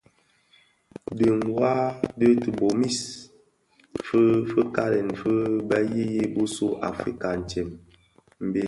Dhi 1.17 1.27
ňwad 1.45 1.95
tibomis 2.41 2.99
bi 3.91 3.99
fikalèn 4.51 5.09
fi 5.19 5.31
bë 5.67 5.77
yiyis 5.93 6.29
bisu 6.33 6.65
u 6.73 6.77
Afrika 6.89 7.27
ntsem 7.41 7.67
mbiň. 8.45 8.59